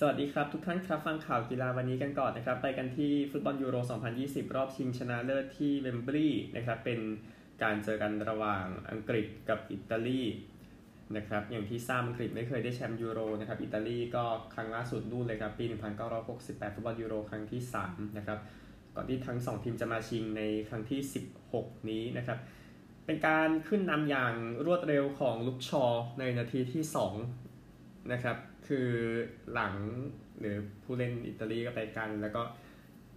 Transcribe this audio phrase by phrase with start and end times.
[0.00, 3.76] สวัสดีครับ ทุกท่านครับฟังข่าวกีฬาวันนี้กันก่อนนะครับ ไปกันที่ฟุตบอลยูโร
[4.16, 7.00] 2020 รอบชิงชนะเลิศที่เวมบลีย์นะครับเป็น
[7.62, 10.22] การเจอกันระหว่างอังกฤษกับอิตาลี
[11.16, 14.24] นะครับอย่างที่ทราบอังกฤษไม่เคยได้แชมป์ยูโรนะครับอิตาลีก็
[14.54, 15.64] ครั้งล่าสุดนู่นเลยครับปี
[16.20, 18.38] 1968 ฟุตบอลยูโรครั้งที่ 3 นะครับ
[18.94, 21.00] ก่อนที่ทั้ง 2 ทีมจะมาชิงในครั้งที่
[21.44, 22.38] 16 นี้นะครับ
[23.06, 24.34] เป็นการขึ้นนำอย่าง
[24.66, 25.84] รวดเร็วของลุคชอว์
[26.18, 26.82] ในนาทีที่
[27.48, 28.88] 2 นะครับ คือ
[29.52, 29.74] หลัง
[30.40, 32.42] หรือผู้เล่นอิตาลีก็ไปกัน แล้วก็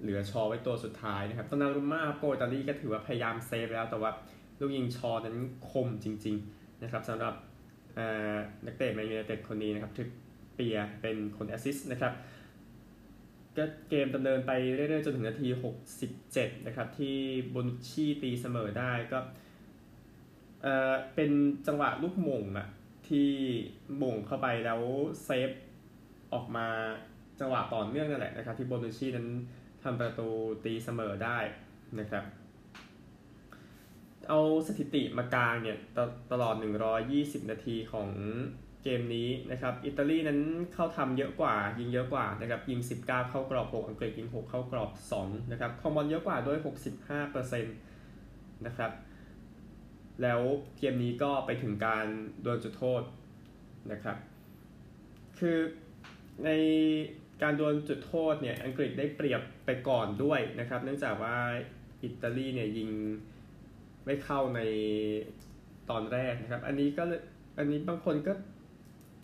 [0.01, 4.11] เหลือชอว์ไว้ตัวสุดท้ายนะครับดอนนารุมม่าโกล์อิตาลีก็ถือว่าพยายามเซฟแล้ว แต่ว่า
[4.59, 5.37] ลูกยิงชอว์นั้น
[5.69, 7.33] คมจริง ๆ นะครับสำหรับ
[8.65, 10.09] นักเตะแมนยูไนเต็ดคนนี้นะครับทริป
[10.55, 12.13] เปียร์เป็นคนแอสซิสต์นะครับ
[13.57, 15.47] ก็เกมดำเนินไปเรื่อยๆ จนถึงนาที
[16.07, 17.15] 67 นะครับ ที่
[17.55, 19.19] โบนุชชี่ตีเสมอได้ก็
[20.63, 21.31] เออเป็น
[21.67, 22.67] จังหวะลูกมงอะ
[23.11, 23.29] ที่
[24.01, 24.81] บ่งเข้าไปแล้ว
[25.23, 25.49] เซฟ
[26.33, 26.67] ออกมา
[27.39, 29.27] จังหวะต่อเนื่องนั่นแหละนะครับที่โบนูชีนั้น
[29.83, 30.27] ทำประตู
[30.65, 31.37] ตีเสมอได้
[31.99, 32.23] นะครับ
[34.29, 35.99] เอาสถิติมากลางเนี่ยต
[36.31, 36.55] ตลอด
[37.03, 38.09] 120 นาทีของ
[38.83, 40.39] เกมนี้นะครับอิตาลีนั้น
[40.73, 46.59] เข้าทำเยอะกว่า ยิงเยอะกว่านะครับยิง 19 เข้ากรอบ 6 อังกฤษยิง 6 เข้ากรอบ 2 นะครับคอมบอลเยอะกว่าด้วย
[47.21, 47.63] 65%
[48.65, 48.91] นะครับ
[50.23, 50.41] แล้ว
[50.77, 53.01] เกมนี้ก็ไปถึงการดวลจุดโทษ
[53.91, 54.17] นะครับ
[55.39, 55.57] คือ
[56.45, 56.49] ใน
[57.41, 61.37] การดวลจุดโทษเนี่ยอังกฤษได้เปรียบไปก่อนด้วยนะครับ เนื่องจากว่า
[62.03, 62.89] อิตาลีเนี่ยยิง
[64.05, 64.61] ไม่เข้าใน
[65.89, 67.03] ตอนแรกนะครับ อันนี้ก็
[67.57, 68.33] อันนี้บางคนก็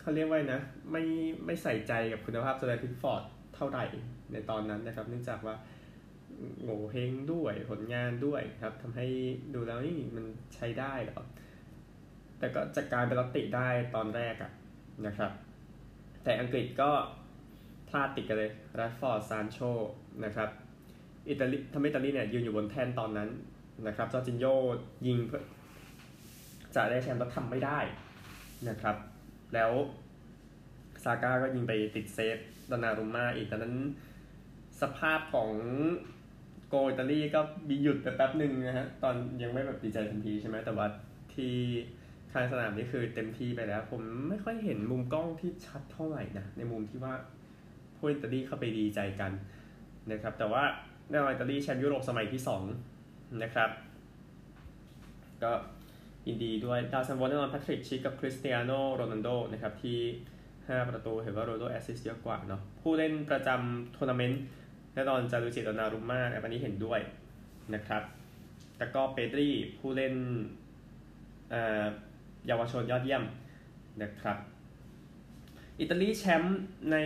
[0.00, 1.02] เขาเรียกว่านะไม่
[1.46, 3.22] ไม่ใส่ใจกับคุณภาพโซลาพิคฟอร์ด
[3.54, 3.84] เท่าไหร่
[4.32, 5.54] ในตอนนั้นนะครับ เนื่องจากว่า
[6.62, 9.06] โง่เฮงด้วยผลงานด้วยครับทำให้
[9.54, 11.22] ดูแล้วนี่มันใช้ได้หรอ
[12.38, 14.52] แต่ก็จัดการเป็นลติได้ตอนแรกอะ
[15.06, 15.32] นะครับ
[16.24, 16.90] แต่อังกฤษก็
[17.88, 19.58] พลาดติดกันเลยรัสฟอร์ดซานโช
[20.24, 20.48] นะครับ
[21.28, 23.28] อิตาลีทำให้อิตาลีเนี่ยยืนอยู่บนแท่นตอนนั้น
[23.86, 24.46] นะครับจอจินโย
[25.06, 25.42] ยิงเพื่อ
[26.74, 27.78] จะได้แชมป์แล้วทำไม่ได้
[28.68, 28.96] นะครับ
[29.54, 29.70] แล้ว
[31.04, 32.36] ซาก้าก็ยิงไปติดเซฟ
[32.70, 33.76] ดอนารุม่าอีกตอนนั้น
[34.80, 35.50] สภาพของ
[36.68, 40.86] โกอิตาลีก็มีหยุดไปแป๊บหนึ่งนะฮะตอนยังไม่แบบดีใจทันทีใช่ไหมแต่ว่า
[41.34, 41.54] ที่
[42.32, 47.14] ข้างสนามนี่คือเต็มที่ไปแล้ว ผมไม่ค่อยเห็นมุมกล้องที่ชัดเท่าไหร่นะในมุมที่ว่า
[47.96, 49.32] พวกอิตาลีเข้าไปดีใจกัน
[50.12, 50.62] นะครับ แต่ว่า
[51.10, 52.42] แน่นอนอิตาลีแชมป์ยุโรปสมัยที่
[52.90, 53.70] 2 นะครับ
[55.42, 55.52] ก็
[56.26, 59.98] ยินดีด้วยดาวซัลโวแน่นอนแพทริกชิกกับคริสเตียโนโรนัลโดนะครับที่
[60.44, 64.40] 5 ประตูเห็นว่าโรนัลโดแอสซิสต์เยอะกว่าเนาะผู้เล่นประจำทัวร์นาเมนต์
[64.98, 67.00] แน่นอนจานลุยจิดอนนารุมม่าอันนี้เห็นด้วย
[67.74, 68.02] นะครับ
[68.76, 69.48] แต่ก็เปดรี้
[69.78, 70.14] ผู้เล่น
[72.46, 73.24] เยาวชนยอดเยี่ยม
[74.02, 74.38] นะครับ
[75.80, 76.60] อิตาลีแชมป์
[76.92, 76.96] ใน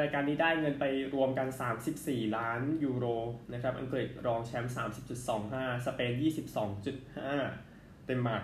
[0.00, 0.84] รายการนี้ได้เงินไป
[1.14, 1.48] รวมกัน
[1.92, 3.06] 34 ล้านยูโร
[3.52, 4.72] นะครับ อังกฤษรองแชมป์
[5.28, 6.12] 30.25 สเปน
[6.88, 8.42] 22.5 เดนมาร์ก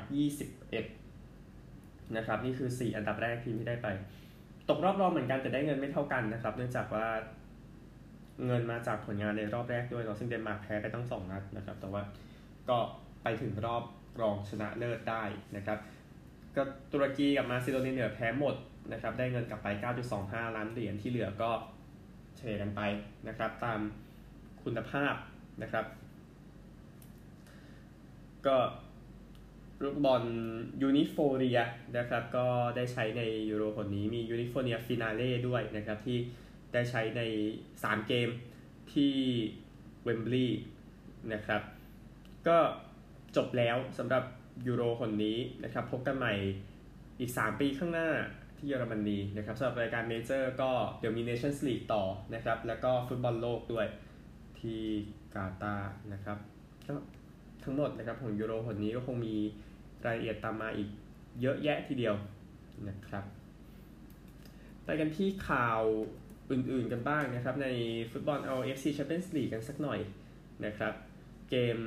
[1.09, 3.89] 21 นะครับ นี่คือ 4 อันดับแรกทีมที่ได้ไป
[4.69, 7.07] ตกรอบรองเหมือนกันแต่ได้เงินไม่เท่ากันนะครับ เนื่องจากว่า
[8.47, 12.03] เงินมาจากผลงานในรอบแรกด้วยเนาะซึ่งเดนมาร์กแพ้ไปตั้ง2นัดนะครับ แต่ว่า
[12.69, 12.79] ก็
[13.23, 13.83] ไปถึงรอบ
[14.21, 15.23] รองชนะเลิศได้
[15.57, 15.79] นะครับ
[16.57, 18.55] ก็ตุรกีกับมาซิโดเนียเหนือแพ้หมด
[18.93, 19.69] นะครับ ได้เงินกลับไป
[20.13, 21.51] 9.25 ล้านเหรียญที่เหลือก็
[22.37, 22.81] เฉลี่ยกันไป
[23.29, 23.81] นะครับ ตาม
[24.63, 25.15] คุณภาพ
[25.63, 25.85] นะครับ
[28.47, 28.57] ก็
[29.83, 30.25] ลูกบอล
[30.83, 31.59] ยูนิโฟเรีย
[31.97, 36.19] นะครับ ก็ได้ใช้ในยูโรหนนี้มียูนิโฟเรียฟินาเล่ด้วยนะครับที่
[36.73, 37.23] ได้ใช้ใน
[37.71, 38.29] 3 เกม
[38.93, 39.15] ที่
[40.05, 40.61] เวมบลีย์
[41.33, 41.63] นะครับ
[42.47, 42.59] ก็
[43.37, 44.25] จบแล้วสำหรับ
[44.67, 46.35] ยูโรหนนี้นะครับพบกันใหม่
[47.21, 48.09] อีก 3 ปีข้างหน้า
[48.57, 52.03] ที่เยอรมนีนะครับสำหรับรายการเมเจอร์ก็เดี๋ยวมีเนชั่นส์ลีกต่อ
[52.35, 53.87] นะครับ แล้วก็ฟุตบอลโลกด้วย
[54.61, 54.81] ที่
[55.35, 56.39] กาตาร์นะครับ
[56.87, 56.93] ก็
[57.65, 59.37] ทั้งหมดนะครับของยูโรหนนี้ก็คงมี
[60.05, 60.89] รายละเอียดตามมาอีก
[61.41, 62.15] เยอะแยะทีเดียว
[62.89, 63.25] นะครับ
[64.85, 65.83] ไปกันที่ข่าว
[66.51, 67.69] อื่นๆกันบ้างนะครับ ใน
[68.11, 70.01] ฟุตบอลเอา FC Champions League กันสักหน่อย
[70.67, 70.93] นะครับ
[71.51, 71.79] เกม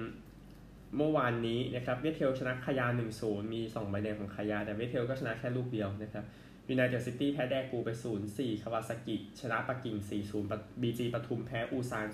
[0.97, 2.87] เมื่อวานนี้นะครับเวียตเทลชนะคายา
[3.19, 6.25] 1-0 มี 2 ใบแดงของคายา แต่เวียตเทลก็ชนะแค่ลูกเดียวนะครับ
[6.69, 7.89] ยูไนเต็ดซิตี้แพ้แดกูไป
[8.27, 9.95] 0-4 คาวาซากิ ชนะปักกิ่ง
[10.39, 12.07] 4-0บีจีปทุมแพ้อุลซาน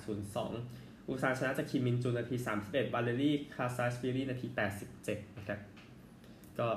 [0.52, 2.36] 0-2 อุลซานชนะจากคิมมินจุนนาที
[2.66, 4.48] 31 วาเลรี่ คาซาอิชวิลี่นาที
[4.94, 5.60] 87 นะครับ
[6.60, 6.68] ก็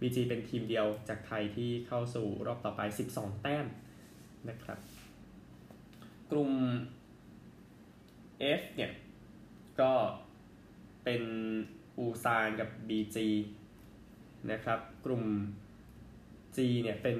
[0.00, 2.80] บีจีเป็นทีมเดียวจากไทยที่เข้าสู่รอบต่อไป
[3.12, 3.66] 12 แต้ม
[4.48, 4.78] นะครับ
[6.32, 6.52] กลุ่ม
[8.60, 8.92] F เนี่ย
[9.80, 9.92] ก็
[11.04, 11.22] เป็น
[11.98, 13.16] อูซานกับ BG
[14.52, 15.24] นะครับ กลุ่ม
[16.56, 17.18] G เนี่ย เป็น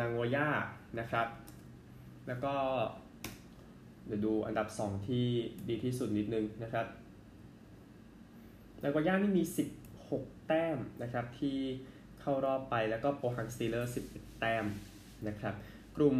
[0.00, 0.48] นางโวย่า
[0.98, 1.28] นะครับ
[2.26, 2.54] แล้วก็
[4.06, 5.26] เดี๋ยวดูอันดับ 2 ที่
[5.68, 6.86] ดีที่สุดนิดนึงนะครับ
[8.82, 9.44] แล้วก็ย่านี่มี
[9.96, 11.58] 16 แต้มนะครับ ที่
[12.20, 14.64] เข้ารอบไปแล้วก็โปฮังสตีลเลอร์ส 11 แต้ม
[15.28, 15.54] นะครับ
[15.96, 16.18] กลุ่ม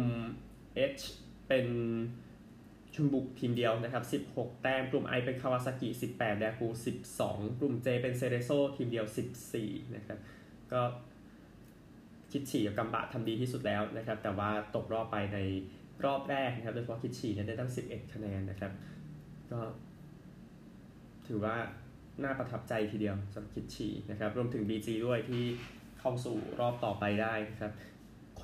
[0.97, 1.03] H
[1.47, 1.67] เป็น
[2.95, 6.67] ชุนบุกทีมเดียวนะครับ 16 แต้ม กลุ่ม I เป็นคาวาซากิ 18 แดกู
[7.13, 9.05] 12 กลุ่ม J เป็นเซเรโซทีมเดียว
[9.49, 10.19] 14 นะครับ
[10.71, 10.81] ก็
[12.31, 15.37] คิตฉีกับกัมบะทำดีที่สุดแล้วนะครับ แต่ว่าตกรอบไปใน
[16.05, 18.71] รอบแรกนะครับ โดยเฉพาะคิตฉีเนี่ยได้ตั้ง 11 คะแนนนะครับ
[19.51, 19.59] ก็
[21.27, 21.55] ถือว่า
[22.23, 25.43] น่าประทับใจทีเดียวสำหรับคิดฉี่นะครับ รวมถึง BG ด้วยที่
[25.99, 27.71] เข้าสู่รอบต่อไปได้นะครับ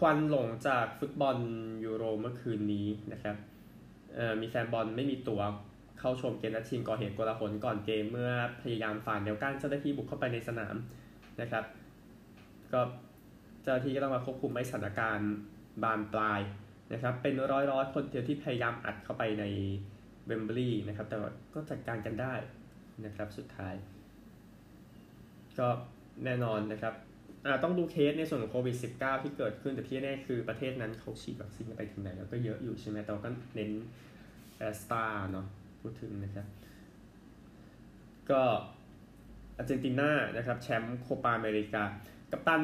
[0.06, 1.38] ควันหลงจากฟุตบอล
[1.86, 3.36] ยูโรเมื่อคืนนี้นะครับ
[4.42, 5.42] มีแฟนบอลไม่มีตั๋ว
[6.00, 10.76] เข้าชมเกมนัดชิงก่อเหตุโกลาหลก่อนเกมเมื่อพยายามฝ่าแนวกั้นเจ้าหน้าที่บุกเข้าไปในสนาม
[11.42, 11.64] นะครับ
[12.74, 12.82] ก็
[13.64, 15.34] เจ้าหน้าที่ก็ต้องมาควบคุมไม่สถานการณ์
[15.84, 16.40] บานปลาย
[16.94, 19.46] นะครับ เป็นร้อยร้อยคนเดียวที่พยายามอัดเข้าไปใน
[20.26, 21.18] เวมเบลีย์นะครับ แต่
[21.54, 22.34] ก็จัดการกันได้
[23.06, 23.74] นะครับสุดท้าย
[25.60, 25.68] ก็
[26.26, 26.94] แน่นอนนะครับ
[27.64, 33.72] ต้องดูเคสในส่วนของโควิด -19 ที่เกิดขึ้นแต่ที่แน่คือประเทศนั้นเขาฉีดวัคซีนไปถึงไหนแล้วก็เยอะอยู่ใช่ไหมแต่ก็เน้น
[34.58, 35.46] แอสตร้าเนาะ
[35.82, 36.48] พูดถึงนะครับ
[38.30, 38.42] ก็
[39.58, 41.84] อาร์เจนตินานะครับแชมป์โคปาอเมริกา
[42.32, 42.64] กัปตัน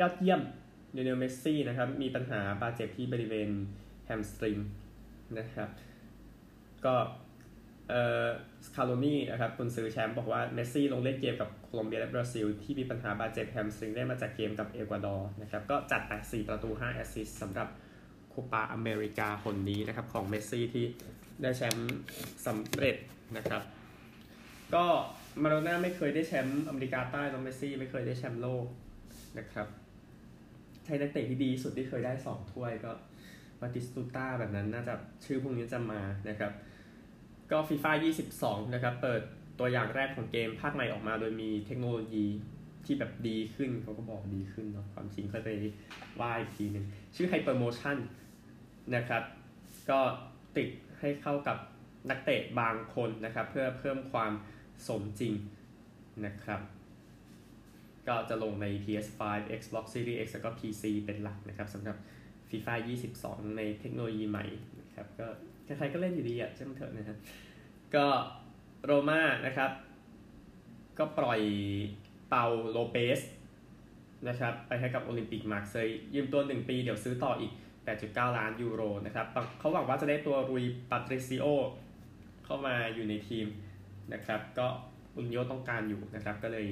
[0.00, 0.42] ยอดเยี่ยม
[0.92, 3.50] ลิโอเนลเมสซี่นะครับ มีปัญหาบาดเจ็บที่บริเวณ
[4.04, 4.56] hamstring
[5.38, 5.68] นะครับ
[6.84, 6.94] ก็
[8.66, 17.68] สคาร์โลนี่นะครับกุนซือแชมป์บอกว่าเมสซี่ลงเล่นเกมกับโคลอมเบียและบราซิล ที่มีปัญหาบาดเจ็บ hamstring ได้มาจากเกมกับเอกวาดอร์นะครับก็จัดไป4ประตู 5 แอสซิสต์สำหรับ
[18.28, 20.84] โคปาอเมริกาหนนี้นะครับของเมสซี่ที่
[21.42, 21.94] ได้แชมป์
[22.46, 22.96] สำเร็จ
[23.36, 23.62] นะครับ
[24.74, 24.84] ก็
[25.42, 28.64] มาราโดน่าไม่เคยได้แชมป์อเมริกาใต้น้องเมสซี่ไม่เคยได้แชมป์โลก
[29.38, 29.66] นะครับ
[30.84, 32.92] ใช้นักเตะที่ดีสุดที่เคยได้ 2 ถ้วยก็
[33.60, 34.94] บาติสตูต้าแบบนั้นน่าจะ
[35.24, 36.52] ชื่อพวกนี้จะมานะครับ
[37.50, 37.92] ก็ฟีฟ่า
[38.32, 39.22] 22 นะครับ เปิด
[39.58, 42.26] ตัวอย่างแรกของเกมภาคใหม่ออกมาโดยมีเทคโนโลยี
[42.84, 45.48] ที่แบบดีขึ้นเขาก็บอกดีขึ้นเนาะความจริงเคยไป
[46.20, 46.84] ว่าอีกทีหนึ่ง
[47.14, 47.98] ชื่อ Hypermotion
[48.96, 49.22] นะครับ
[49.90, 50.00] ก็
[50.56, 50.68] ติด
[50.98, 51.58] ให้เข้ากับ
[52.10, 54.32] นักเตะบางคนนะครับ เพื่อเพิ่มความ
[54.88, 55.34] สมจริง
[56.26, 56.60] นะครับ
[58.08, 59.20] ก็จะลงใน PS5
[59.60, 61.96] Xbox Series X แล้วก็ PC เป็นหลักนะครับสำหรับ
[62.48, 62.74] FIFA
[63.16, 64.46] 22 ในเทคโนโลยีใหม่
[64.80, 65.26] นะครับก็
[65.64, 67.18] ใครๆก็เล่นอยู่ดีอะใช่ไหมเถอะนะครับ
[67.94, 68.06] ก็
[68.84, 69.70] โรม่านะครับ
[70.98, 71.40] ก็ปล่อย
[72.28, 73.20] เปาโลเปส
[74.28, 77.52] นะครับไปให้กับโอลิมปิกมาร์เซยยืมตัว 1 ปีเดี๋ยวซื้อต่ออีก
[77.94, 79.26] 8.9 ล้านยูโรนะครับ
[79.58, 81.46] เขาหวังว่าจะได้ตัวรุยปาตริซิโอ
[82.44, 83.46] เข้ามาอยู่ในทีม
[84.12, 84.66] นะครับ มู
[85.16, 86.68] รินโญต้องการอยู่นะครับ ก็เลย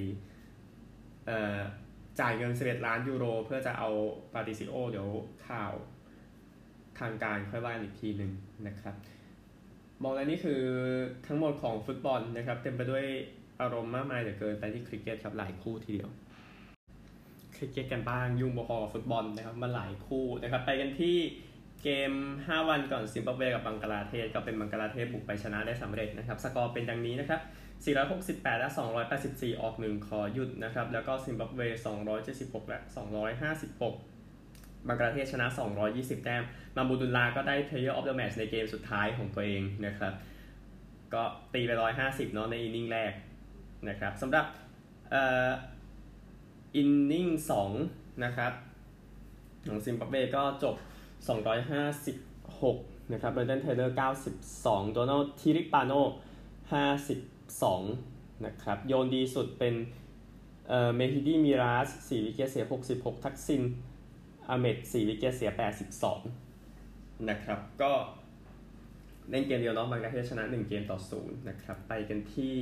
[2.20, 3.90] จ่ายเงิน 11 ล้านยูโร เพื่อจะเอา
[4.32, 5.08] ปาติซิโอ เดี๋ยว
[5.48, 5.72] ข่าว
[7.00, 8.32] ทางการค่อยว่าอีกทีหนึ่ง
[8.66, 8.94] นะครับ
[10.02, 10.62] มองแล้วนี่คือ
[11.26, 13.04] ทั้งหมดของฟุตบอลนะครับ เต็มไปด้วย
[13.60, 16.10] อารมณ์มากมายเหลือเกินไปที่คริกเก็ตครับหลายคู่ทีเดียว
[17.56, 21.16] คริกเก็ตกันบ้างยุ่งบอฟุตบอลนะครับมาหลายคู่นะครับ ไปกันที่
[21.82, 27.40] เกม 5 วันก่อนซิมบับเวกับบังกลาเทศก็เป็นบังกลาเทศบุกไปชนะได้สำเร็จนะครับ สกอร์เป็นดังนี้นะครับ
[28.44, 28.68] 468 และ
[29.16, 31.60] 284 ออก 1 ขอหยุดนะครับ แล้วก็ซิมบับเว
[32.16, 32.80] 276 และ
[33.50, 34.19] 256
[34.88, 35.46] บังกลาเทศชนะ
[35.86, 36.42] 220 แต้ม
[36.76, 40.12] มาบูดุลลาก็ได้ Player of the Match ในเกมสุดท้ายของตัวเองนะครับ
[41.14, 41.22] ก็
[41.54, 41.70] ตีไป
[42.02, 43.12] 150 เนาะในอินนิ่งแรก
[43.88, 44.46] นะครับสำหรับ
[46.76, 47.26] อินนิ่ง
[47.74, 48.52] 2นะครับ
[49.68, 50.74] ของซิมบับเวก็จบ
[51.94, 53.96] 256 นะครับเบรนเดนเทเลอร์
[54.42, 55.92] 92 โดนัลทิริปาโน
[57.18, 59.74] 52 นะครับ โยนดีสุดเป็น
[60.68, 63.62] เอ่อเมฮิดีมิราส4 wicket เสีย 66 ทัสกิน
[64.50, 65.50] อาเหม็ด4 wicket เสีย
[66.60, 67.92] 82นะครับ ก็
[69.30, 72.54] เล่นเกมเดียวเนาะบางประเทศชนะ 1 เกมต่อศูนย์นะครับ ไปกันที่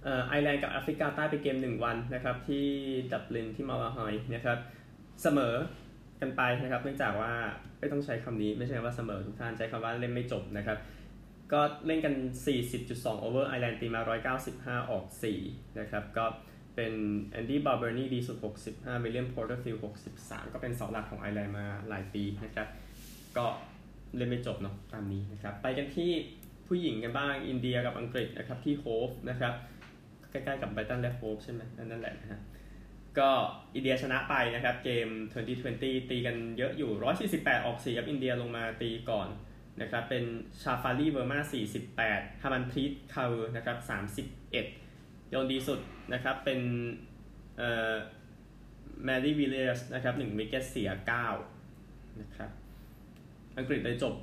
[0.00, 2.66] ไอร์แลนด์กับแอฟริกาใต้ไปเกม 1 วันนะครับ ที่
[3.12, 3.98] ดับลินที่มาลาไฮ
[4.34, 4.58] นะครับ
[5.22, 5.54] เสมอ
[6.20, 7.32] กันไปนะครับ เนื่องจากว่า
[7.78, 10.78] ไม่ต้องใช้คำนี้ไม่ใช่ว่าเสมอทุกท่านใช้คำว่าเล่นไม่จบนะครับ
[11.52, 12.14] ก็เล่นกัน
[12.68, 14.00] 40.2 over ไอร์แลนด์ตีมา
[14.36, 15.04] 195 ออก
[15.42, 16.24] 4 นะครับ ก็
[16.78, 16.98] เป็น
[17.32, 18.36] แอนดี้บัลเบอร์นีดีสุด
[18.70, 19.76] 65วิลเลียมพอร์เตอร์ฟิลด์
[20.14, 22.68] 63 ก็เป็นเสาหลักของไอร์แลนด์มาหลายปีนะครับ
[23.36, 23.46] ก็
[24.16, 26.10] เล่นไม่จบเนาะตามนี้นะครับ ไปกันที่
[26.66, 29.54] ผู้หญิงกันบ้างอินเดียกับอังกฤษนะครับที่โฮฟนะครับ
[30.30, 32.40] ใกล้ๆกับไบรตันและโฮฟใช่ไหมนั่นแหละนะฮะ
[33.18, 33.30] ก็
[33.74, 35.08] อินเดียชนะไปนะครับ เกม
[35.44, 36.90] 2020 ตีกันเยอะอยู่
[37.44, 39.28] 148 ออก4ครับอินเดียลงมาตีก่อน
[39.80, 40.24] นะครับ เป็น
[40.62, 41.38] ชาฟาลีเวอร์มา
[41.94, 44.87] 48ฮามันพรีตคาร์นะครับ31
[45.30, 45.80] โยนดีสุด
[46.12, 46.60] นะครับเป็น
[47.58, 47.94] เอ่อ
[49.04, 50.90] แมดี้วิลเลียร์สนะครับ1 wicket เสีย
[51.54, 52.50] 9นะครับ
[53.58, 54.14] อังกฤษเลยจบ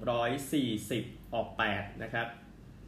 [0.63, 2.27] 140ออก8นะครับ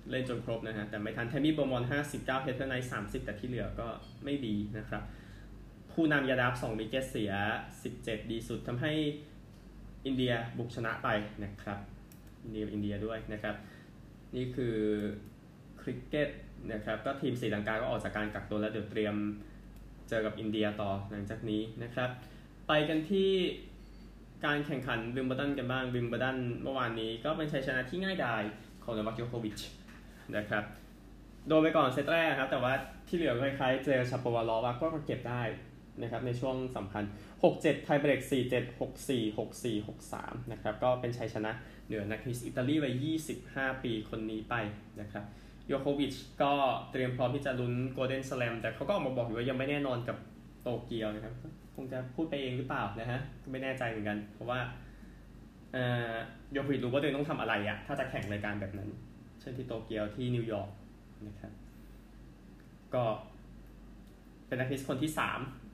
[0.10, 3.88] เล่นจนครบนะฮะแต่ไม่ทันแทมมี่โบมอนต์59เฮเทอร์ไนท์30แต่ที่เหลือก็
[4.24, 5.04] ไม่ดีนะครับ
[5.92, 7.32] พูนัมยาดาฟ 2 wicket เสีย
[7.82, 8.94] 17ดีสุดทำให้
[10.06, 11.10] อินเดียบุกชนะไป
[11.44, 11.80] นะครับ
[12.44, 13.56] อินเดียอินเดียด้วยนะครับ
[14.36, 14.76] นี่คือ
[15.82, 16.30] คริกเก็ต
[16.74, 19.16] นะครับก็ทีมศรีลังกาก็ออกจากการกักตัวแล้วเดี๋ยวเตรียม
[20.10, 22.10] เจอกับอินเดียต่อหลังจากนี้นะครับ
[22.68, 23.30] ไปกันที่
[24.46, 28.44] การแข่งขันวิมเบิลดันกันบ้างวิมเบิลดันเมื่อวานนี้ก็เป็นชัยชนะที่ง่ายดาย
[28.84, 29.60] ของโนวัคโยโควิช
[30.38, 30.64] นะครับ
[31.48, 32.74] โดนไปก่อนเซตแรกครับ แต่ว่า
[33.08, 35.44] ที่เหลือคล้ายๆเจอชาปวาลอวก็เก็บได้
[36.02, 37.04] นะครับในช่วงสำคัญ
[37.44, 41.52] 6-7 ไทเบรก 4-7 6-4 6-4 6-3 นะครับ ก็เป็นชัยชนะ
[41.88, 43.06] เหนือนักเทนนิสอิตาลีวัย
[43.40, 44.56] 25 ปีคนนี้ไป
[45.02, 45.24] นะครับ
[45.68, 46.52] โยโควิชก็
[46.92, 50.18] เตรียมพร้อมที่จะลุ้นโกลเด้นสแลมแต่เขาก็ออกมาบอกอยู่ว่ายังไม่แน่นอนกับ
[50.62, 51.34] โตเกียวนะครับ
[51.76, 53.20] คงจะพูดไปเองหรือเปล่านะฮะ
[53.52, 54.60] ไม่แน่ใจเหมือนกัน เพราะว่า
[56.52, 58.90] โยโควิชรู้ว่าตัวเองต้องทำอะไรอะถ้าจะแข่งรายการแบบนั้น
[59.40, 60.70] เช่นที่โตเกียวที่นิวยอร์ก
[61.28, 61.52] นะครับ
[62.94, 63.04] ก็
[64.48, 65.12] เป็นนักเทนนิสคนที่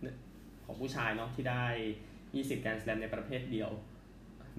[0.02, 1.64] 3 ของผู้ชายเนาะที่ได้
[2.14, 3.70] 20 แกรนด์สแลมในประเภทเดียว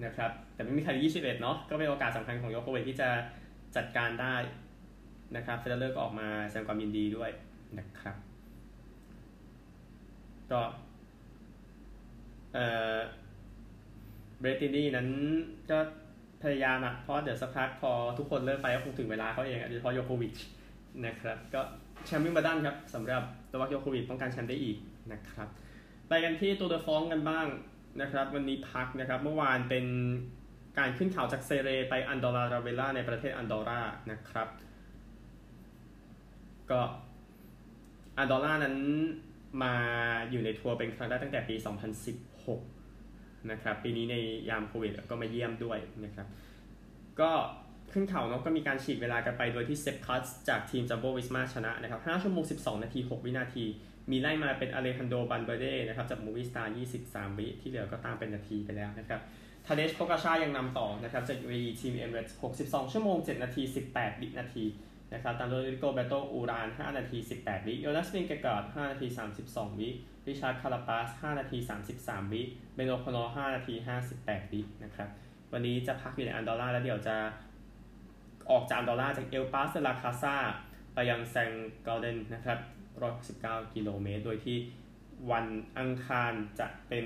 [0.05, 3.09] นะครับแต่ไม่มีใคร21 เนาะก็เป็นโอกาสสำคัญของโยโควิชที่จะ
[3.75, 4.35] จัดการได้
[5.35, 7.31] นะครับเฟเดเรอร์ก็ออกมาแสดงความยินดีด้วย
[7.79, 8.15] นะครับ
[10.51, 10.61] ก็
[12.53, 12.65] เอ่
[12.95, 12.97] อ
[14.39, 15.07] เบเร็ตตินี่นั้น
[15.71, 15.77] ก็
[16.43, 20.35] พยายามอะเพราะเดี๋ยวสักพักพอทุกคนเลิกไปก็คงถึงเวลาเขาเองโดยเฉพาะโยโควิช
[21.05, 21.61] นะครับก็
[22.05, 24.77] แชมป์วิมเบิลดันครับสำหรับโนวัคโยโควิชป้องกันแชมป์ได้อีก
[25.11, 25.47] นะครับ
[26.07, 27.47] ไปกันที่ตูร์เดอฟรองซ์กันบ้าง
[28.01, 29.85] นะครับ วันนี้พักนะครับเมื่อวานเป็น
[30.77, 34.47] การขึ้นเขาจากเซเรต์ไปอันดอร์ราลาเวลลาในประเทศอันดอร่านะครับ
[36.71, 36.79] ก็
[38.17, 38.77] อันดอร่านั้น
[39.63, 39.73] มา
[40.31, 41.55] อยู่ในทัวร์เป็นครั้งแรกตั้งแต่ปี
[42.71, 44.15] 2016 นะครับ ปีนี้ใน
[44.49, 46.27] ยามโควิดก็มาเยี่ยมด้วยนะครับ
[47.19, 47.31] ก็
[47.93, 53.65] ขึ้นเขาเนาะก็มีการฉีดเวลากันไปโดยที่เซฟคัสจากทีมจัมโบวิสมาชนะนะครับ 5 ชั่วโมง 12 นาที 6 วินาที
[54.11, 56.73] มีไล่มาเป็นอเลฮานโดรบัลเบร์เดนะครับจากโมวิสตาร์
[57.05, 59.21] 23 วิที่เหลือก็ตามเป็นนาทีไปแล้วนะครับ
[59.65, 63.61] ทาเดชโพกาชายังนำต่อนะครับจาก UAE ทีมเอเมเรตส์62 ชั่วโมง 7 นาที
[63.93, 64.65] 18 วินาที
[65.13, 69.07] นะครับตามโดยริโกเบโตอูราน 5 นาที 18 วิโยนัสวินเกการ์ด5นาที
[69.43, 69.89] 32 วิ
[70.27, 71.57] ริชาร์ดคาราปาส 5 นาที
[71.95, 72.41] 33 วิ
[72.75, 73.75] เบนโอคอนเนอร์5นาที
[74.13, 75.09] 58 วินะครับ
[75.51, 77.15] วันนี้จะพักอยู่ในอันดอร่าแล้วเดี๋ยวจะ
[78.51, 80.35] ออกจากอันดอร่าจากเอลปาสเซลาคาซา
[80.93, 82.59] ไปยังแซงต์โกดองส์นะครับ
[83.15, 84.57] 119กิโลเมตร โดยที่
[85.31, 85.45] วัน
[85.77, 87.05] อังคารจะเป็น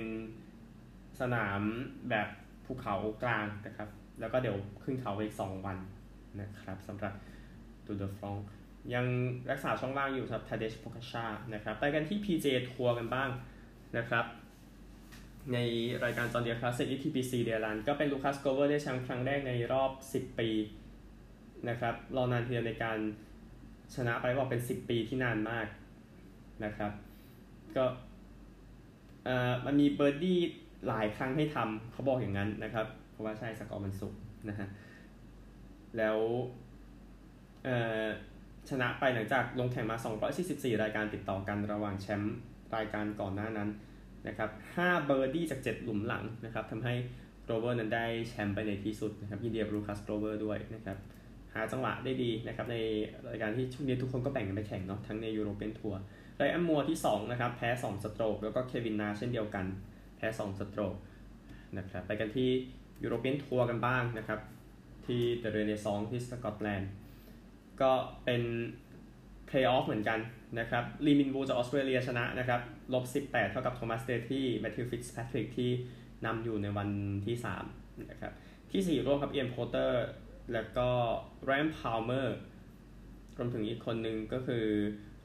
[1.19, 1.61] สนาม
[2.09, 2.27] แบบ
[2.65, 3.89] ภูเขากลางนะครับ
[4.19, 5.77] แล้วก็เดี๋ยวขึ้นเขาอีก 2 วัน
[6.41, 7.13] นะครับสำหรับ
[7.89, 8.37] ตูร์เดอฟรองซ์
[8.93, 9.05] ยัง
[9.51, 13.29] รักษาช่องว่างอยู่ครับทาเดชโพกาชานะครับไปกันที่ PJ ทัวร์กันบ้าง
[13.97, 14.25] นะครับ
[15.53, 15.57] ใน
[16.03, 20.49] รายการจอห์นเดียร์คลาสสิกที่ TPC เดียร์รันก็เป็นลูคัสโกลเวอร์ได้แชมป์ครั้งแรกในรอบ 10 ปี
[21.69, 22.97] นะครับรอนานทีเดียวในการ
[23.95, 25.67] ชนะไปบอกเป็น 10 ปีที่นานมาก
[26.63, 26.91] นะครับ
[27.75, 27.85] ก็
[29.25, 30.39] เอ่อมันมีเบอร์ดี้
[30.87, 34.15] หลายครั้งให้ทำเขาบอกอย่างนั้นนะครับ เพราะว่าใช่สกอร์มันสูง
[34.49, 34.67] นะฮะ
[35.97, 36.17] แล้ว
[38.69, 39.97] ชนะไปหลังจากลงแข่งมา
[40.39, 42.35] 244 รายการติดต่อกันระหว่างแชมป์
[42.75, 43.69] รายการก่อนหน้านั้น
[44.27, 46.93] นะครับ5เบอร์ดี้จาก 7 หลุมหลังนะครับทำให้
[47.43, 50.97] โกลเวอร์นั้นได้แชมป์ไปในที่สุดนะครับยินดีกับลูคัสโกลเวอร์ด้วยนะครับ
[51.53, 52.77] หาจังหวะได้ดีนะครับใน
[53.29, 55.99] รายการที่ช่วงนี้ทุกคนก็แบ่งกันไปแข่งเนาะทั้งในยูโรเปียนทัวร์
[56.37, 59.65] ไรอันมัวที่2นะครับแพ้ 2 stroke แล้วก็เควินนาเช่นเดียวกัน
[60.17, 60.95] แพ้ 2 stroke
[61.77, 62.49] นะครับไปกันที่
[63.03, 64.39] ยูโรเปียนทัวร์กันบ้างนะครับ
[65.05, 66.89] ที่เดอะเรเนซองส์ที่สกอตแลนด์
[67.81, 67.91] ก็
[68.25, 68.41] เป็น
[69.47, 70.19] เพลย์ออฟเหมือนกัน
[70.59, 72.61] นะครับลีมินวูจากออสเตรเลียชนะนะครับ
[72.93, 75.71] ลบ18 เท่ากับโทมัสเดทรีแมทธิวฟิตซ์แพทริกที่
[76.25, 76.89] นำอยู่ในวัน
[77.25, 77.35] ที่
[77.71, 78.33] 3นะครับ
[78.71, 80.05] ที่ 4 ร่วมกับเอียนโพลเตอร์
[80.53, 80.89] แล้วก็
[81.45, 82.37] ไรอันพาลเมอร์
[83.37, 84.65] รวมถึงอีกคนนึงก็คือ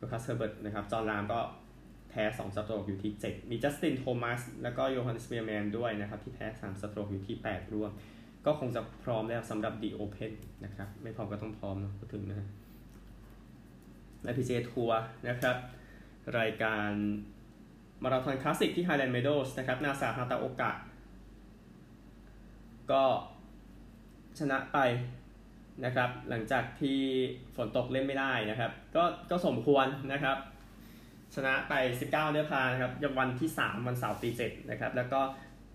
[0.00, 1.40] ลูคัสเฮอร์เบิร์ตนะครับจอนราห์มก็
[2.10, 7.90] แพ้ 2 stroke อยู่ที่ 7 มีจัสตินโทมัสแล้วก็โยฮันเนสเวียร์แมนด้วยนะครับที่แพ้ 3 stroke อยู่ที่ 8 ร่วม
[8.46, 10.32] ก็คงจะพร้อมแล้วสำหรับ The Open
[10.64, 12.48] นะครับ ไม่พร้อมก็ต้องพร้อมนะพูดถึงนะ
[14.22, 14.98] และ PJ ทัวร์
[15.28, 15.56] นะครับ
[16.38, 16.90] รายการ
[18.02, 20.72] มาราธอนคลาสสิกที่ Highland Meadows นะครับ นาซาฮาตาโอกะ
[22.90, 23.04] ก็
[24.38, 24.78] ชนะไป
[25.84, 26.98] นะครับ หลังจากที่
[27.56, 30.36] ฝนตกเล่นไม่ได้นะครับ ก็ก็สมควรนะครับ
[31.34, 35.20] ชนะไป 19 เนื้อพานะครับยังวันที่ 3 วันเสาร์ตี7นะครับ แล้วก็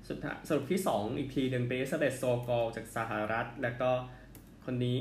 [0.08, 3.90] สุดท้ายสรุปที่ 2 อีกทีหนึ่งเบสเบสโซกอลจากสหรัฐ แล้วก็
[4.66, 4.98] คนนี้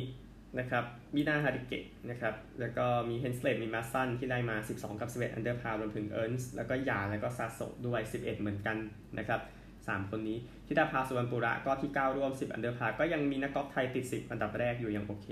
[0.58, 8.76] นะครับมินาฮาริเกะนะครับ แล้วก็มีเฮนสเลดมีมาสันที่ได้มา 12 กับ 11 อันเดอร์พาวรวมถึงเอิร์นส์แล้วก็ยาแล้วก็ซาโซด้วย 11 เหมือนกัน
[9.18, 9.40] นะครับ
[9.76, 15.26] 3 คนนี้ทิตาภาสุวรรณปุระก็ที่ 9 ร่วม 10 อันเดอร์พา ก็ยังมีนักกอล์ฟไทยติด 10 อันดับแรกอยู่ยังโอเค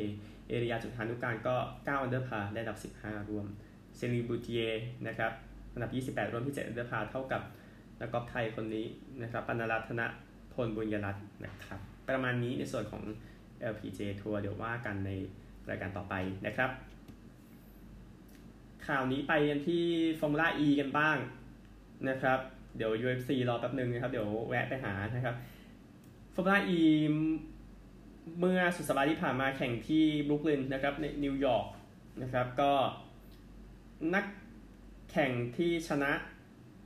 [0.48, 3.46] เอริยาจุธานุการก็ 9 อันเดอร์พาได้อันดับ 15 รวม
[3.96, 4.64] เซรีบูเทีย
[5.06, 5.32] นะครับ
[5.74, 7.42] อันดับ 28 ร่วมที่ 7 อันเดอร์พาเท่ากับ
[8.00, 8.86] นักกอล์ฟไทยคนนี้
[9.22, 10.02] นะครับปนรัตน
[10.52, 13.02] พลบุญยรัตน์นะครับ ประมาณนี้ในส่วนของ
[13.72, 15.10] LPG ทัวร์เดี๋ยวว่ากันใน
[15.70, 16.14] รายการต่อไป
[16.46, 16.70] นะครับ
[18.86, 19.84] ข่าวนี้ไปกันที่
[20.18, 21.16] Formula E กันบ้าง
[22.08, 22.38] นะครับ
[22.76, 25.36] เดี๋ยว UFC รอแป๊บนึงนะครับ เดี๋ยวแวะไปหานะครับ
[26.34, 26.80] ฟอร์มูล่า E
[28.38, 31.66] เมื่อสุดสัปดาห์ที่ผ่านมาแข่งที่บรุกลินนะครับในนิวยอร์ก
[32.22, 32.72] นะครับก็
[34.14, 34.24] นัก
[35.10, 36.12] แข่งที่ชนะ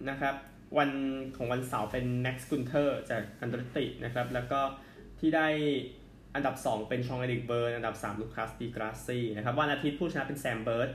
[0.08, 0.34] นะครับ
[0.78, 0.90] วัน
[1.36, 4.60] ของวันเสาร์เป็นแม็กซ์กุนเทอร์จากอันเดรตตินะครับ แล้วก็
[5.20, 5.46] ที่ได้
[6.34, 10.90] อันดับ 2 เป็นฌองเอริกแวร์ญ อันดับ 3 ลูคัสดิกราสซีนะครับ วันอาทิตย์ผู้ชนะเป็นแซมเบิร์ด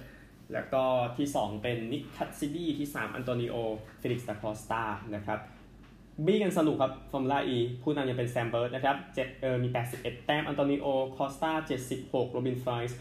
[0.54, 0.84] แล้วก็
[1.18, 4.84] ที่ 2 เป็นนิกแคสซิดี้ที่ 3 อันโตนิโอเฟลิกซ์ดาคอสตา
[5.16, 5.40] นะครับ
[6.26, 9.68] บี้กันสนุกครับ Formula E ผู้นำยังเป็นแซมเบิร์ดนะครับเจ็ดเออมี
[9.98, 11.52] 81 แต้ม อันโตนิโอ คอสตา
[11.92, 12.98] 76 โรบินไฟรน์ส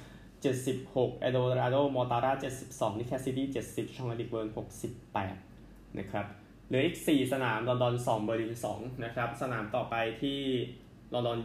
[0.55, 2.33] 76 เอโดอาร์โด มอร์ทารา
[2.67, 4.49] 72นิคแคสซิดี้70 ฌองเอริกแวร์ญ
[5.23, 6.27] 68 นะครับ
[6.75, 10.41] เหลืออีก 4 สนามลอนดอน2เบอร์ลิน2นะครับ สนามต่อไปที่
[11.15, 11.39] ลอนดอน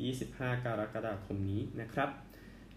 [0.00, 2.08] 24-25 กรกฎาคมนี้นะครับ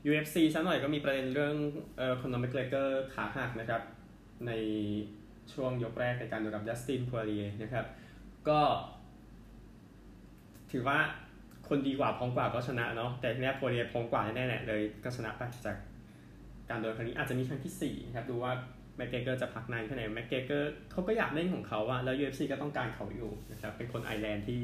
[0.10, 1.56] UFC ซะหน่อยก็มีประเด็นเรื่อง
[1.98, 3.82] เอ่อคอนอร์แมกเกรเกอร์ขาหักนะครับ
[4.48, 4.52] ใน
[5.54, 7.86] ช่วงยกแรกในการสู้กับดัสตินพัวริเยร์นะครับ
[8.50, 8.60] ก็
[10.72, 11.00] ถือว่า
[11.70, 15.78] คนดีกว่าพร้อมกว่าก็ชนะเนาะแต่ทีนี้พัวริเยร์พร้อมกว่าแน่ๆเลยก็ชนะไปจาก
[16.70, 18.54] การโดนครั้งนี้อาจจะมีครั้งที่4นะครับดูว่า
[18.98, 24.62] แม็กเกเกอร์จะพักนานแค่ไหนแม็กเกเกอร์เขาก็อยากเล่นของเขาอะแล้ว UFC ก็ต้องการเขาอยู่นะครับเป็นคนไอร์แลนด์ที่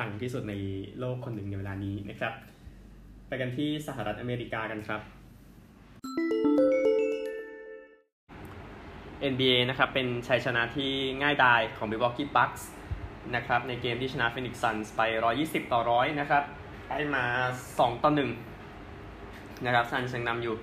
[0.00, 0.54] ดังที่สุดใน
[0.98, 2.32] โลกคนหนึ่งในเวลานี้นะครับ
[3.28, 5.00] ไปกันที่สหรัฐอเมริกากันครับ
[9.32, 12.62] NBA นะครับ เป็นชัยชนะที่ง่ายดายของ Milwaukee Bucks
[13.36, 15.00] นะครับ ในเกมที่ชนะ Phoenix Suns ไป
[15.36, 16.42] 120 ต่อ 100 นะครับ
[16.88, 17.24] ได้มา
[17.66, 18.10] 2 ต่อ
[18.86, 20.54] 1 นะครับซันส์ยังนำอยู่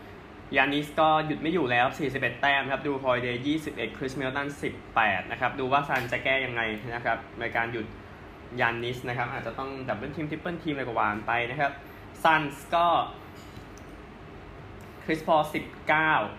[0.55, 4.47] ยานนิสก็หยุดไม่อยู่แล้ว 41 แต้มครับ จรูฮอลิเดย์21 คริสมิดเดิลตัน
[4.89, 6.61] 18 นะครับ ดูว่าซันส์จะแก้ยังไง
[6.95, 7.85] นะครับ ในการหยุด
[8.61, 11.71] ยานนิสนะครับ อาจจะต้อง double team triple team อะไรก็ว่ากันไปนะครับ
[12.23, 12.87] ซันส์ก็
[15.05, 15.41] คริสพอล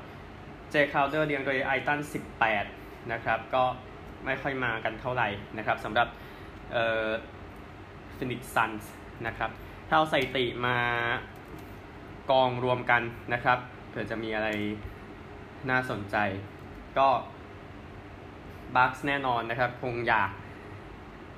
[0.02, 2.00] 19 เจคราวเดอร์ดีอันเดรเอตัน
[2.54, 3.64] 18 นะครับ ก็
[4.24, 6.08] ไม่ค่อยมากันเท่าไหร่นะครับสำหรับ
[6.72, 7.08] เอ่อ
[8.16, 8.90] ฟีนิกซ์ซันส์
[9.26, 9.50] นะครับ
[9.88, 10.76] ถ้าเอาสถิติมา
[12.30, 13.02] กองรวมกัน
[13.34, 13.58] นะครับ
[13.94, 14.48] เผื่อจะมีอะไร
[15.70, 16.16] น่าสนใจ
[16.98, 17.08] ก็
[18.76, 20.30] บัคส์แน่นอนนะครับ คงอยาก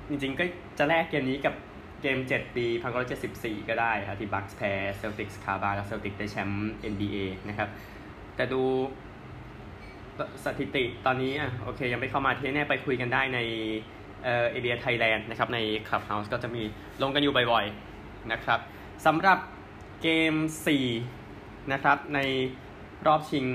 [0.09, 0.43] จริงๆก็
[0.77, 1.55] จะแลกเกมนี้กับ
[2.01, 2.65] เกม 7 ปี
[3.17, 7.17] 1974ก็ได้ครับที่บัคส์แพ้เซลติกส์คาบ้านแล้วเซลติกส์ได้แชมป์ NBA
[7.49, 7.69] นะครับ
[8.35, 8.61] แต่ดู
[10.45, 13.39] สถิติตอนนี้อะโอเค ยังไม่เข้ามาที่แน่ไปคุยกันได้ใน
[14.23, 16.63] เอเอเดียไทยแลนด์นะครับ ใน Clubhouse ก็จะมี
[17.01, 18.59] ลงกันอยู่บ่อยๆนะครับ
[19.05, 19.39] สำหรับ
[20.01, 20.33] เกม
[20.75, 21.16] 4
[21.71, 22.19] นะครับ ใน
[23.07, 23.45] รอบชิง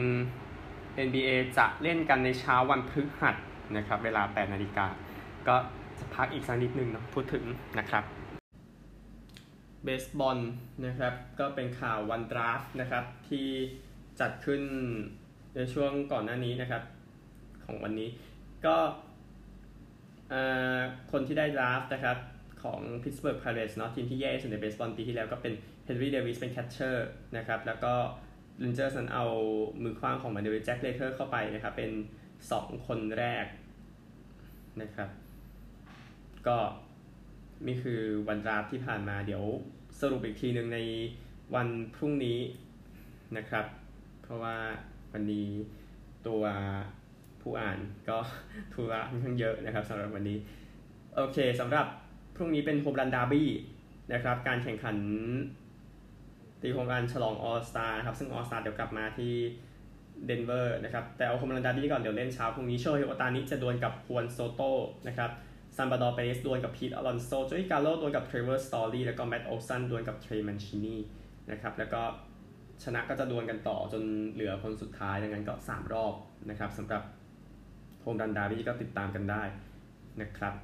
[1.07, 3.37] NBA จะเล่นกันในเช้าวันพฤหัส
[3.77, 4.87] นะครับ เวลา 8 นาฬิกา
[5.49, 5.57] ก็
[5.99, 7.45] จะพักอีกสักนิดนึงเนาะพูดถึง
[7.79, 8.05] นะครับ
[9.85, 10.39] เบสบอล
[10.87, 13.47] นะครับก็เป็นข่าววันดราฟนะครับที่
[14.21, 14.63] จัดขึ้น
[15.55, 16.83] ในช่วงก่อนหน้านี้นะครับ
[17.65, 18.09] ของวันนี้
[18.67, 18.77] ก็
[21.13, 22.17] คนที่ได้ draft นะครับ
[22.63, 25.53] ของ Pittsburgh Pirates เนาะทีมที่แย่ที่สุดในเบสบอลปีที่แล้วก็เป็น
[25.87, 27.95] Henry Davis เป็น catcher นะครับแล้วก็
[28.63, 29.25] ลินเจอร์สันเอา
[29.83, 31.91] มือขว้างของมันเดวิดแจ็คไลเทอร์เข้าไปนะครับเป็น
[32.41, 33.47] 2 คนแรก
[34.83, 35.11] นะครับ
[36.47, 36.59] ก็
[37.67, 39.45] นี่คือวัน draft ที่ผ่านมาเดี๋ยว
[40.01, 40.79] สรุปอีกทีหนึ่งใน
[41.55, 42.39] วันพรุ่งนี้
[43.37, 43.65] นะครับ
[44.23, 44.57] เพราะว่า
[45.13, 45.49] วันนี้
[46.27, 46.45] ตัว
[47.41, 48.19] ผู้อ่านก็
[48.73, 50.39] ธุระค่อนข้างเยอะนะครับสำหรับวันนี้
[51.17, 51.87] โอเคสำหรับ
[52.37, 53.49] พรุ่งนี้เป็น Home Run Derby
[54.13, 54.97] นะครับ การแข่งขัน
[56.61, 59.35] ตีโครงการฉลอง All-Star ครับ ซึ่ง All-Star เดี๋ยวกลับมาที่
[60.27, 64.71] เดนเวอร์นะครับ แต่เอา Home Run Derby ก่อนเดี๋ยวเล่นเช้าพรุ่งนี้โชฮิโอตานิจะดวลกับฮวนโซโต้
[65.09, 65.31] นะครับ
[65.77, 70.97] ซัลวาดอร์เปเรซดวลกับพีทอลอนโซโจอี้กัลโลดวลกับเทรเวอร์สตอรี่แล้วก็แมตต์โอลสันดวลกับเทรย์แมนชินี
[71.51, 72.03] นะครับแล้วก็
[72.85, 76.15] ชนะก็จะดวลกันต่อจนเหลือคนสุดท้ายดังนั้นก็ 3 รอบ
[76.51, 77.03] นะครับสำหรับ
[78.01, 79.43] Home Run Derby ก็ติดตามกันได้
[80.21, 80.55] นะครับ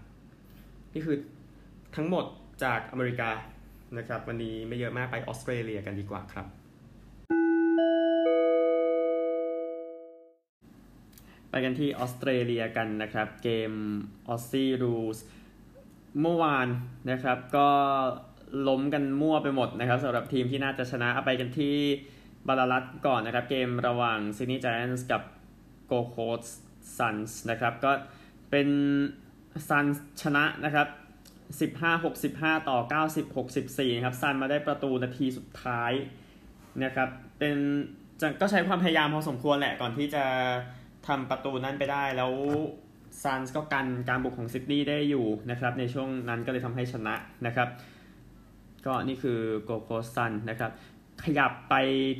[0.92, 1.16] นี่คือ
[1.96, 2.24] ทั้งหมด
[2.64, 3.30] จากอเมริกา
[3.98, 6.46] นะครับ วันนี้ไม่เยอะมากไปออสเตรเลียกันดีกว่าครับ
[11.50, 13.72] ไปกันที่ออสเตรเลียกันนะครับ เกม
[14.28, 15.18] Aussie rules
[16.20, 16.68] เมื่อวาน
[17.10, 17.68] นะครับก็
[18.68, 21.76] ล้มกันมั่วไปหมดนะครับสำหรับทีมที่น่าจะชนะเอาไปกันที่
[22.48, 25.22] บาลารัตก่อนนะครับ เกมระหว่างซิดนีย์ไจแอนต์สกับ
[25.86, 26.46] โกลด์โคสต์
[26.96, 27.92] ซันส์นะครับ ก็
[28.50, 28.68] เป็น
[29.68, 29.86] ซันส์
[30.22, 30.88] ชนะนะครับ
[31.56, 35.92] 15 65 ต่อ 90 64นะครับซันส์มาได้ประตูนาทีสุดท้าย
[36.84, 37.08] นะครับ
[37.38, 37.56] เป็น
[38.40, 40.24] ก็ใช้ความพยายามพอสมควรแหละก่อนที่จะ
[41.06, 42.32] ทำประตูนั้นไปได้แล้ว
[43.22, 47.14] ซันส์ก็กันการบุกของซิดนีย์ได้อยู่นะครับในช่วงนั้นก็เลยทำให้ชนะ
[47.46, 47.68] นะครับ
[48.86, 50.70] ก็นี่คือโกลด์โคสต์ซันส์นะครับ
[51.24, 51.74] ขยับไป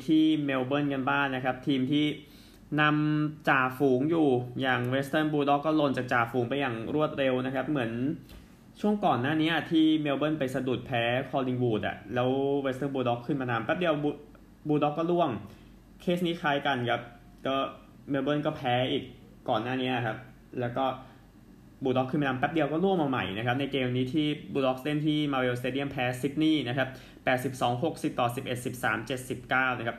[0.07, 2.05] ที่เมลเบิร์นกันบ้างนะครับ ทีมที่
[2.81, 4.27] นำจ่าฝูงอยู่
[4.61, 7.91] อย่างเวสเทิร์นบูลด็อกส์ก็หล่นจากจ่าฝูงไปอย่างรวดเร็วนะครับ เหมือน
[8.79, 12.29] ช่วงก่อนหน้านี้ที่เมลเบิร์นไปสะดุดแพ้คอลลิงวูดอะแล้ว
[12.61, 13.93] เวสเทิร์นบูลด็อกขึ้นมานำแป๊บเดียว
[14.67, 15.29] บูลด็อกก็ร่วง
[16.01, 17.01] เคสนี้คล้ายกันครับ
[17.45, 17.55] ก็
[18.09, 19.03] เมลเบิร์นก็แพ้อีก
[19.49, 20.17] ก่อนหน้านี้ครับ
[20.59, 20.85] แล้วก็
[21.83, 26.89] บูลด็อกขึ้นมานำแป๊บเดียวก็ร่วงมาใหม่นะครับ ในเกมนี้ที่บูลด็อกเล่นที่ Marvel Stadium แพ้ซิดนีย์นะครับ
[27.59, 28.97] 82 60ต่อ11 13
[29.37, 29.97] 79 นะครับ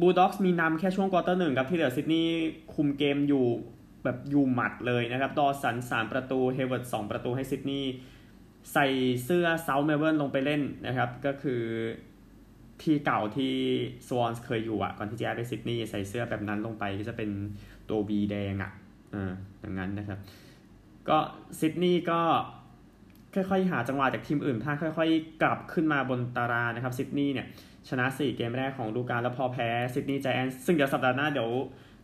[0.00, 2.32] บูลด็อกมีนำแค่ช่วงควอเตอร์หนึ่งครับที่เหลือซิดนีย์
[2.74, 3.46] คุมเกมอยู่
[4.04, 7.92] แบบอยู่หมัดเลยนะครับ ดอสัน 3 ประตู เฮเวิร์ด2ประตูให้ซิดนีย์
[8.72, 8.86] ใส่
[9.24, 11.62] เสื้อเซาท์เมลเบิร์นลงไปเล่นนะครับ ก็คือ
[12.82, 13.54] ที่เก่าที่
[14.08, 17.30] สวอนส์เคยอยู่อะก่อนที่จะย้ายไปซิดนีย์ใส่เสื้อแบบนั้นลงไปก็จะเป็น
[17.90, 18.72] ตัว B แดงอะ
[19.14, 20.18] อ่าอย่างนั้นนะครับ
[21.08, 21.18] ก็
[21.60, 22.20] ซิดนีย์ก็
[23.34, 27.46] ค่อยๆ หาจังหวะจากทีมอื่นถ้าค่อย ๆ กลับขึ้นมาบนตารางนะครับซิดนีย์เนี่ย
[27.88, 31.50] ชนะ 4 เกมแรกของฤดูกาลแล้วพอแพ้ซิดนีย์ไจแอนซึ่งเดี๋ยวสัปดาห์หน้าเดี๋ยว ไ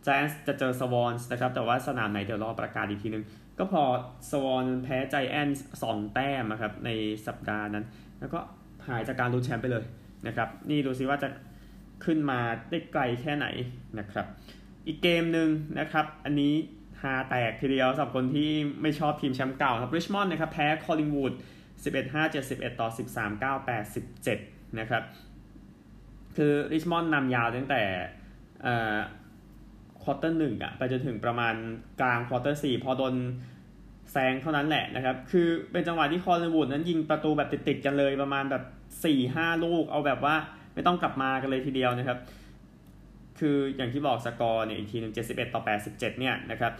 [0.05, 3.23] จแอนจะเจอสวอนส์นะครับ แต่ว่าสนามไหนเดี๋ยวรอประกาศอีกทีนึง
[3.57, 3.83] ก็พอ
[4.31, 5.49] สวอนแพ้ไจแอน
[5.83, 6.89] สองแต้มนะครับใน
[7.27, 7.85] สัปดาห์นั้น
[8.19, 8.39] แล้วก็
[8.87, 9.83] หายจากการลุ้นแชมป์ไปเลย
[10.27, 11.29] นะครับ นี่ดูซิว่าจะ
[12.05, 13.47] ขึ้นมาได้ไกลแค่ไหน
[13.99, 14.25] นะครับ
[14.87, 16.53] อีกเกมหนึ่งนะครับ อันนี้
[17.01, 21.33] ฮาแตกทีเดียวสำหรับคนที่ไม่ชอบทีมแชมป์เก่าครับริชมอนด์นะครับแพ้คอลลิงวูด
[21.73, 23.95] 11 5 71ต่อ 13 9 8
[24.35, 25.03] 17 นะครับ
[26.35, 27.83] คือริชมอนด์นำยาวตั้งแต่
[30.03, 31.53] ควอเตอร์หนึ่งอะไปจนถึงประมาณ
[32.01, 33.15] กลางควอเตอร์สี่พอโดน
[34.11, 38.63] แซงเท่านั้นแหละนะครับ คือเป็นจังหวะที่คอลลิงวูดนั้นยิงประตูแบบติดๆกันเลยประมาณแบบ
[39.05, 40.35] สี่ห้าลูก เอาแบบว่า
[40.73, 42.19] ไม่ต้องกลับมากันเลยทีเดียวนะครับ
[43.39, 46.71] คืออย่างที่บอกสกอร์เนี่ยอีกทีหนึ่งเจ็ดสิบเอ็ดต่อแปดสิบเจ็ดเนี่ยนะครับ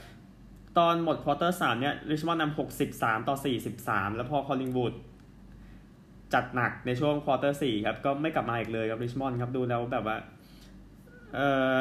[0.78, 4.94] ตอนหมดควอเตอร์สามเนี่ยริชมอนด์นำหกสิบสามต่อสี่สิบสามแล้วพอคอลลิงวูด
[6.34, 10.18] จัดหนักในช่วงควอเตอร์สี่ครับ ก็ไม่กลับมาอีกเลยครับริชมอนด์ครับ ดูแล้วแบบว่า
[11.36, 11.40] เอ
[11.74, 11.76] อ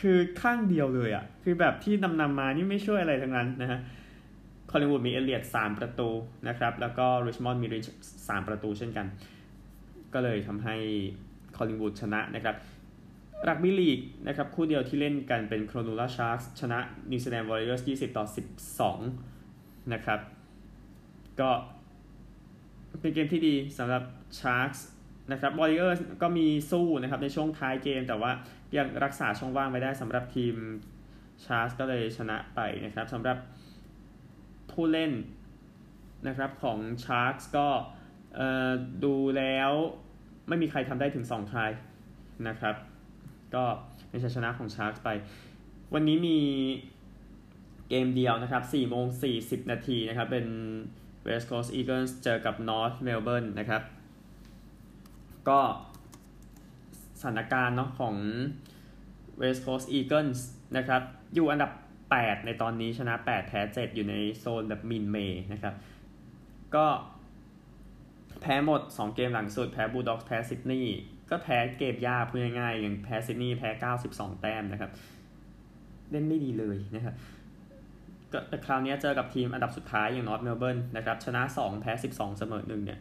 [0.00, 3.80] คือข้างเดียวเลยอ่ะ คือแบบที่นำนำมานี่ไม่ช่วยอะไรทั้งนั้นนะฮะ
[4.70, 6.08] คอลลิงวูดมีเอเลียดสามประตู
[6.48, 7.86] นะครับ แล้วก็ริชมอนด์มีริช
[8.28, 9.06] สามประตูเช่นกัน
[10.14, 10.76] ก็เลยทำให้
[11.56, 12.56] คอลลิงวูดชนะนะครับ
[13.48, 16.78] รักบี้ลีกนะครับคู่เดียวที่เล่นกันเป็นโครนูล่าชาร์กชนะ
[17.10, 18.24] นิวซีแลนด์วอริเออร์ส20 ต่อ
[19.04, 20.20] 12 นะครับ
[21.40, 21.50] ก็
[23.00, 24.02] เป็นเกมที่ดีสำหรับ
[24.40, 24.70] ชาร์ก
[25.32, 28.30] นะครับวอริเออร์ก็มีสู้นะครับในช่วงท้ายเกม แต่ว่า
[28.76, 30.54] ยังรักษาช่องว่างไว้ได้สำหรับทีม
[31.44, 33.38] ชาร์กก็เลยชนะไปนะครับสำหรับ
[34.70, 35.12] ผู้เล่น
[36.28, 37.68] นะครับของ Sharks ก็
[39.04, 39.70] ดูแล้ว
[40.48, 41.70] ไม่มีใครทำได้ถึง 2ทาย
[42.48, 42.74] นะครับ
[43.54, 43.64] ก็
[44.08, 45.08] เป็นชัยชนะของ Sharks ไป
[45.94, 46.38] วันนี้มี
[47.88, 49.06] เกมเดียวนะครับ4โมง
[49.38, 50.46] 40 นาทีนะครับ เป็น
[51.26, 53.82] West Coast Eagles เจอกับ North Melbourne นะครับ
[55.48, 55.58] ก็
[57.20, 58.14] สถานการณ์เนาะของ
[59.40, 60.40] West Coast Eagles
[60.76, 61.02] นะครับ
[61.34, 61.72] อยู่อันดับ
[62.08, 65.74] 8 ในตอนนี้ชนะ 8 แพ้ 7 อยู่ในโซนแบบหมิ่นเหม่นะครับ
[66.74, 66.86] ก็
[68.40, 70.96] แพ้หมด 2 เกมหลังสุด แพ้บูลด็อกแพ้ซิดนีย์
[71.30, 73.68] ก็แพ้เกมยากพูดง่ายๆ อย่างแพ้ซิดนีย์แพ้
[74.06, 74.90] 92 แต้มนะครับ
[76.10, 77.14] เล่นไม่ดีเลยนะครับ
[78.32, 83.00] ก็แต่คราวนี้เจอกับทีมอันดับสุดท้ายอย่าง North Melbourne นะครับ ชนะ 2 แพ้ 12 เสมอ1เนี่ย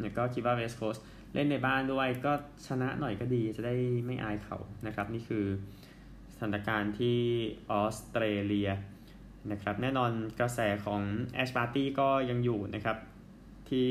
[0.00, 0.96] เนี่ยก็คิดว่า West Coast
[1.36, 2.32] เล่นในบ้านด้วยก็
[2.66, 3.74] ชนะหน่อยก็ดีจะได้
[4.06, 5.44] ไม่อายเขานะครับ นี่คือ
[6.32, 7.18] สถานการณ์ที่
[7.70, 8.70] ออสเตรเลีย
[9.52, 11.02] นะครับแน่นอนกระแสของ
[11.34, 12.96] แอชบาร์ตี้ก็ยังอยู่นะครับ
[13.68, 13.86] ที่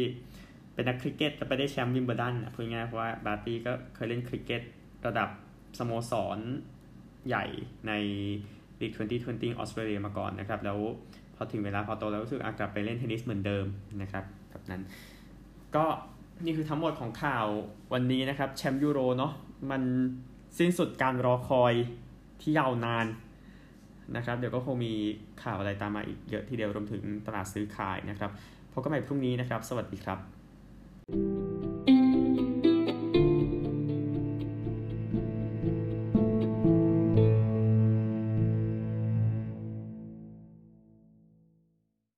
[0.73, 4.61] เป็นนักคริกเก็ตก็ไปได้แชมป์วิมเบิลดันพูดง่ายเพราะว่าบาร์ตี้ก็เคยเล่นคริกเก็ต
[5.07, 5.29] ระดับ
[5.79, 6.39] สโมสร
[7.27, 7.45] ใหญ่
[7.87, 7.91] ใน
[8.81, 10.79] ลีก2020ออสเตรเลียมาก่อนนะครับ แล้ว
[11.35, 13.65] พอถึงเวลาพอโตแล้วรู้สึกอากลับไปเล่นเทนนิสเหมือนเดิม
[14.01, 14.81] นะครับแบบนั้น
[15.75, 15.85] ก็
[16.43, 17.45] นี่คือทั้งหมดของข่าว
[17.93, 19.33] วันนี้นะครับ แชมป์ยูโรเนาะ
[19.71, 19.81] มัน
[20.57, 21.73] สิ้นสุดการรอคอย
[22.41, 23.07] ที่ยาวนาน
[24.15, 24.93] นะครับ เดี๋ยวก็คงมี
[25.43, 28.31] ข่าวอะไรตามมาอีกเยอะทีเดียวรวมถึงตลาดซื้อขายนะครับ
[28.71, 32.04] พบกันใหม่พรุ่งนี้นะครับ สวัสดีครับ